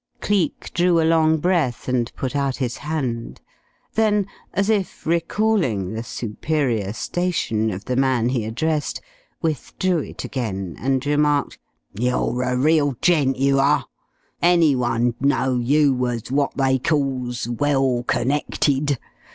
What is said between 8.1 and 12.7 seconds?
he addressed, withdrew it again and remarked: "You're a